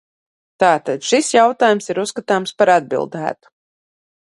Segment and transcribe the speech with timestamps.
[0.63, 3.55] Tātad šis jautājums ir uzskatāms par atbildētu.